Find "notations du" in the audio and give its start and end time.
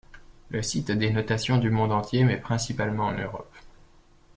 1.11-1.69